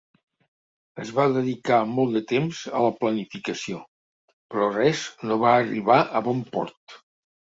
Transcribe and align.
Es 1.01 1.09
va 1.17 1.25
dedicar 1.33 1.77
molt 1.89 2.15
de 2.17 2.21
temps 2.31 2.61
a 2.79 2.79
la 2.85 2.95
planificació, 3.03 3.81
però 4.55 4.69
res 4.77 5.03
no 5.33 5.37
va 5.43 5.51
arribar 5.59 5.99
a 6.21 6.23
bon 6.29 6.41
port. 6.57 6.97